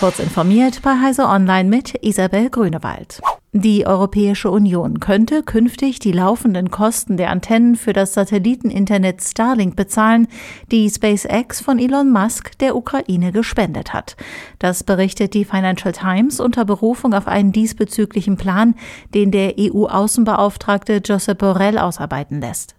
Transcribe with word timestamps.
Kurz 0.00 0.18
informiert 0.18 0.80
bei 0.80 0.98
Heise 0.98 1.26
Online 1.26 1.68
mit 1.68 1.94
Isabel 2.02 2.48
Grünewald. 2.48 3.20
Die 3.52 3.86
Europäische 3.86 4.50
Union 4.50 4.98
könnte 4.98 5.42
künftig 5.42 5.98
die 5.98 6.12
laufenden 6.12 6.70
Kosten 6.70 7.18
der 7.18 7.28
Antennen 7.28 7.76
für 7.76 7.92
das 7.92 8.14
Satelliteninternet 8.14 9.20
Starlink 9.20 9.76
bezahlen, 9.76 10.26
die 10.72 10.88
SpaceX 10.88 11.60
von 11.60 11.78
Elon 11.78 12.10
Musk 12.10 12.56
der 12.60 12.76
Ukraine 12.76 13.30
gespendet 13.30 13.92
hat. 13.92 14.16
Das 14.58 14.84
berichtet 14.84 15.34
die 15.34 15.44
Financial 15.44 15.92
Times 15.92 16.40
unter 16.40 16.64
Berufung 16.64 17.12
auf 17.12 17.26
einen 17.26 17.52
diesbezüglichen 17.52 18.38
Plan, 18.38 18.76
den 19.12 19.30
der 19.30 19.56
EU-Außenbeauftragte 19.58 21.02
Josep 21.04 21.36
Borrell 21.40 21.76
ausarbeiten 21.76 22.40
lässt. 22.40 22.74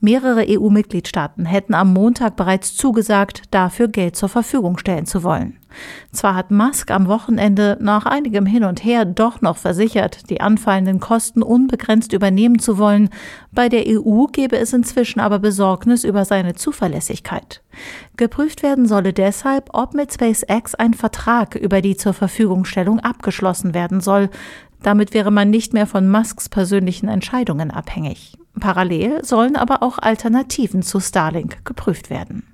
Mehrere 0.00 0.44
EU-Mitgliedstaaten 0.48 1.46
hätten 1.46 1.74
am 1.74 1.92
Montag 1.92 2.36
bereits 2.36 2.76
zugesagt, 2.76 3.42
dafür 3.50 3.88
Geld 3.88 4.16
zur 4.16 4.28
Verfügung 4.28 4.78
stellen 4.78 5.06
zu 5.06 5.22
wollen. 5.22 5.58
Zwar 6.12 6.34
hat 6.34 6.50
Musk 6.50 6.90
am 6.90 7.08
Wochenende 7.08 7.76
nach 7.80 8.06
einigem 8.06 8.46
Hin 8.46 8.64
und 8.64 8.84
Her 8.84 9.04
doch 9.04 9.42
noch 9.42 9.58
versichert, 9.58 10.30
die 10.30 10.40
anfallenden 10.40 10.98
Kosten 10.98 11.42
unbegrenzt 11.42 12.12
übernehmen 12.12 12.58
zu 12.58 12.78
wollen, 12.78 13.10
bei 13.52 13.68
der 13.68 13.84
EU 13.86 14.24
gebe 14.26 14.56
es 14.56 14.72
inzwischen 14.72 15.20
aber 15.20 15.38
Besorgnis 15.38 16.04
über 16.04 16.24
seine 16.24 16.54
Zuverlässigkeit. 16.54 17.62
Geprüft 18.16 18.62
werden 18.62 18.86
solle 18.86 19.12
deshalb, 19.12 19.70
ob 19.72 19.94
mit 19.94 20.12
SpaceX 20.12 20.74
ein 20.74 20.94
Vertrag 20.94 21.54
über 21.54 21.80
die 21.80 21.96
zur 21.96 22.14
Verfügungstellung 22.14 22.98
abgeschlossen 23.00 23.74
werden 23.74 24.00
soll. 24.00 24.30
Damit 24.82 25.14
wäre 25.14 25.30
man 25.30 25.50
nicht 25.50 25.72
mehr 25.72 25.86
von 25.86 26.08
Musks 26.08 26.48
persönlichen 26.48 27.08
Entscheidungen 27.08 27.70
abhängig. 27.70 28.34
Parallel 28.58 29.24
sollen 29.24 29.56
aber 29.56 29.82
auch 29.82 29.98
Alternativen 29.98 30.82
zu 30.82 31.00
Starlink 31.00 31.64
geprüft 31.64 32.10
werden. 32.10 32.44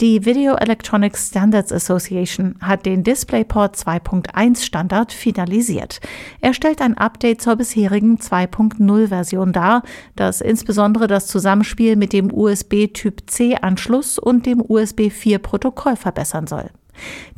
Die 0.00 0.24
Video 0.24 0.54
Electronics 0.54 1.28
Standards 1.28 1.70
Association 1.70 2.56
hat 2.60 2.86
den 2.86 3.04
DisplayPort 3.04 3.76
2.1 3.76 4.64
Standard 4.64 5.12
finalisiert. 5.12 6.00
Er 6.40 6.54
stellt 6.54 6.80
ein 6.80 6.96
Update 6.96 7.42
zur 7.42 7.56
bisherigen 7.56 8.16
2.0 8.16 9.08
Version 9.08 9.52
dar, 9.52 9.82
das 10.16 10.40
insbesondere 10.40 11.08
das 11.08 11.26
Zusammenspiel 11.26 11.96
mit 11.96 12.14
dem 12.14 12.32
USB 12.32 12.86
Typ 12.92 13.30
C 13.30 13.56
Anschluss 13.56 14.18
und 14.18 14.46
dem 14.46 14.62
USB 14.66 15.10
4 15.10 15.38
Protokoll 15.38 15.96
verbessern 15.96 16.46
soll. 16.46 16.70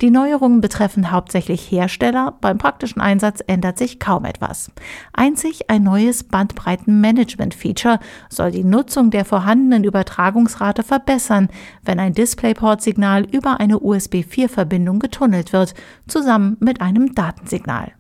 Die 0.01 0.11
Neuerungen 0.11 0.61
betreffen 0.61 1.11
hauptsächlich 1.11 1.71
Hersteller, 1.71 2.37
beim 2.41 2.59
praktischen 2.59 3.01
Einsatz 3.01 3.43
ändert 3.47 3.79
sich 3.79 4.01
kaum 4.01 4.25
etwas. 4.25 4.71
Einzig 5.13 5.71
ein 5.71 5.83
neues 5.83 6.25
Bandbreitenmanagement-Feature 6.25 8.01
soll 8.29 8.51
die 8.51 8.65
Nutzung 8.65 9.11
der 9.11 9.25
vorhandenen 9.25 9.85
Übertragungsrate 9.85 10.83
verbessern, 10.83 11.49
wenn 11.85 12.01
ein 12.01 12.13
DisplayPort-Signal 12.15 13.25
über 13.31 13.61
eine 13.61 13.79
USB-4-Verbindung 13.81 14.99
getunnelt 14.99 15.53
wird, 15.53 15.75
zusammen 16.07 16.57
mit 16.61 16.81
einem 16.81 17.15
Datensignal. 17.15 17.93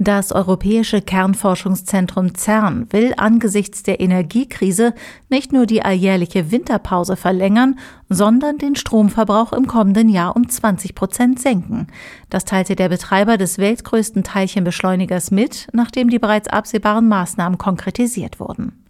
Das 0.00 0.30
Europäische 0.30 1.02
Kernforschungszentrum 1.02 2.36
CERN 2.36 2.86
will 2.92 3.14
angesichts 3.16 3.82
der 3.82 3.98
Energiekrise 3.98 4.94
nicht 5.28 5.52
nur 5.52 5.66
die 5.66 5.82
alljährliche 5.82 6.52
Winterpause 6.52 7.16
verlängern, 7.16 7.80
sondern 8.08 8.58
den 8.58 8.76
Stromverbrauch 8.76 9.52
im 9.52 9.66
kommenden 9.66 10.08
Jahr 10.08 10.36
um 10.36 10.48
20 10.48 10.94
Prozent 10.94 11.40
senken. 11.40 11.88
Das 12.30 12.44
teilte 12.44 12.76
der 12.76 12.88
Betreiber 12.88 13.38
des 13.38 13.58
weltgrößten 13.58 14.22
Teilchenbeschleunigers 14.22 15.32
mit, 15.32 15.66
nachdem 15.72 16.10
die 16.10 16.20
bereits 16.20 16.46
absehbaren 16.46 17.08
Maßnahmen 17.08 17.58
konkretisiert 17.58 18.38
wurden. 18.38 18.84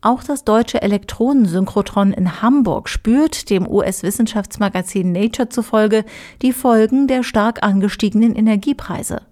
Auch 0.00 0.24
das 0.24 0.44
deutsche 0.44 0.82
Elektronensynchrotron 0.82 2.12
in 2.12 2.42
Hamburg 2.42 2.88
spürt 2.88 3.50
dem 3.50 3.68
US-Wissenschaftsmagazin 3.68 5.12
Nature 5.12 5.48
zufolge 5.48 6.04
die 6.42 6.52
Folgen 6.52 7.06
der 7.06 7.22
stark 7.22 7.62
angestiegenen 7.62 8.34
Energiepreise. 8.34 9.22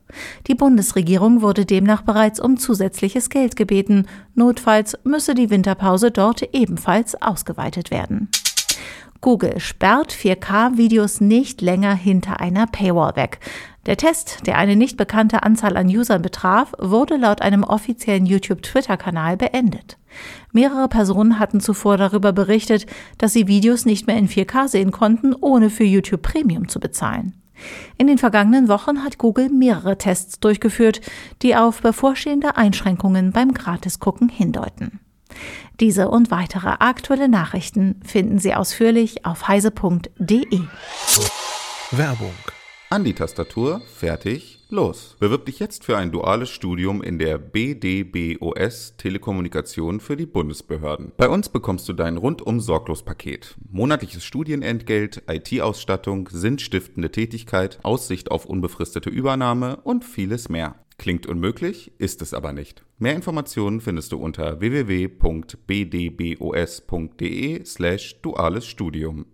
Die 0.47 0.55
Bundesregierung 0.55 1.43
wurde 1.43 1.67
demnach 1.67 2.03
bereits 2.03 2.39
um 2.39 2.57
zusätzliches 2.57 3.31
Geld 3.31 3.57
gebeten. 3.57 4.07
Notfalls 4.35 4.97
müsse 5.03 5.35
die 5.35 5.51
Winterpause 5.51 6.13
dort 6.13 6.43
ebenfalls 6.55 7.21
ausgeweitet 7.21 7.91
werden. 7.91 8.29
Google 9.21 9.61
sperrt 9.61 10.13
4K-Videos 10.15 11.21
nicht 11.21 11.61
länger 11.61 11.95
hinter 11.95 12.41
einer 12.41 12.67
Paywall 12.67 13.17
weg. 13.17 13.39
Der 13.87 13.97
Test, 13.97 14.47
der 14.47 14.59
eine 14.59 14.77
nicht 14.77 14.97
bekannte 14.97 15.43
Anzahl 15.43 15.77
an 15.77 15.87
Usern 15.89 16.21
betraf, 16.21 16.73
wurde 16.79 17.17
laut 17.17 17.41
einem 17.41 17.65
offiziellen 17.65 18.27
YouTube-Twitter-Kanal 18.27 19.39
beendet. 19.39 19.97
Mehrere 20.53 20.89
Personen 20.89 21.39
hatten 21.39 21.61
zuvor 21.61 21.97
darüber 21.97 22.33
berichtet, 22.33 22.87
dass 23.17 23.33
sie 23.33 23.47
Videos 23.47 23.87
nicht 23.87 24.07
mehr 24.07 24.19
in 24.19 24.29
4K 24.29 24.69
sehen 24.69 24.91
konnten, 24.91 25.35
ohne 25.35 25.71
für 25.71 25.85
YouTube 25.85 26.23
Premium 26.23 26.69
zu 26.69 26.79
bezahlen. 26.79 27.35
In 27.97 28.07
den 28.07 28.19
vergangenen 28.19 28.69
Wochen 28.69 29.03
hat 29.03 29.19
Google 29.19 29.49
mehrere 29.49 29.99
Tests 29.99 30.41
durchgeführt, 30.41 31.01
die 31.43 31.57
auf 31.57 31.83
bevorstehende 31.83 32.57
Einschränkungen 32.57 33.33
beim 33.33 33.53
Gratisgucken 33.55 34.29
hindeuten. 34.29 35.01
Diese 35.79 36.09
und 36.09 36.31
weitere 36.31 36.69
aktuelle 36.81 37.29
Nachrichten 37.29 38.01
finden 38.05 38.39
Sie 38.39 38.55
ausführlich 38.55 39.25
auf 39.25 39.49
heise.de. 39.49 40.61
Werbung. 41.93 42.35
An 42.93 43.05
die 43.05 43.15
Tastatur, 43.15 43.83
fertig, 43.87 44.59
los. 44.69 45.15
Bewirb 45.21 45.47
dich 45.47 45.61
jetzt 45.61 45.85
für 45.85 45.97
ein 45.97 46.11
duales 46.11 46.51
Studium 46.51 47.05
in 47.05 47.21
der 47.21 47.39
BDBOS 47.39 48.97
Telekommunikation 48.97 50.01
für 50.01 50.17
die 50.17 50.27
Bundesbehörden. 50.27 51.13
Bei 51.17 51.29
uns 51.29 51.49
bekommst 51.51 51.89
du 51.89 51.93
dein 51.93 52.17
rundum 52.17 52.59
sorglos 52.59 53.05
Paket. 53.05 53.55
Monatliches 53.71 54.25
Studienentgelt, 54.25 55.23
IT-Ausstattung, 55.29 56.29
sinnstiftende 56.33 57.13
Tätigkeit, 57.13 57.79
Aussicht 57.85 58.33
auf 58.33 58.45
unbefristete 58.45 59.09
Übernahme 59.09 59.77
und 59.85 60.05
vieles 60.05 60.49
mehr. 60.49 60.75
Klingt 60.99 61.27
unmöglich, 61.27 61.93
ist 61.99 62.21
es 62.23 62.35
aber 62.35 62.53
nicht. 62.53 62.83
Mehr 62.99 63.15
Informationen 63.15 63.81
findest 63.81 64.13
du 64.13 64.19
unter 64.19 64.61
www.bdbos.de 64.61 65.55
slash 67.65 68.21
duales 68.21 68.67
Studium. 68.67 69.25